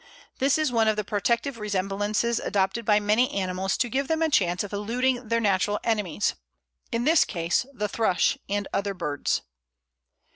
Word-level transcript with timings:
This 0.39 0.57
is 0.57 0.71
one 0.71 0.87
of 0.87 0.95
the 0.95 1.03
protective 1.03 1.59
resemblances 1.59 2.39
adopted 2.39 2.85
by 2.85 2.99
many 2.99 3.29
animals 3.33 3.77
to 3.77 3.87
give 3.87 4.07
them 4.07 4.23
a 4.23 4.29
chance 4.31 4.63
of 4.63 4.73
eluding 4.73 5.27
their 5.27 5.39
natural 5.39 5.79
enemies 5.83 6.33
in 6.91 7.03
this 7.03 7.23
case 7.23 7.67
the 7.71 7.87
thrush 7.87 8.35
and 8.49 8.67
other 8.73 8.95
birds. 8.95 9.43